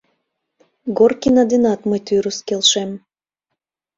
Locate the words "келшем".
2.47-2.91